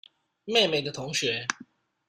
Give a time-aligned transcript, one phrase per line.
[0.45, 1.45] 妹妹的同學